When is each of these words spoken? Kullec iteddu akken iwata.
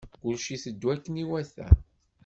Kullec 0.17 0.45
iteddu 0.55 0.87
akken 0.93 1.21
iwata. 1.23 1.67